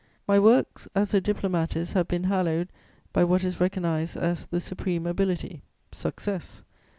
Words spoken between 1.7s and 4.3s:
have been hallowed by what is recognised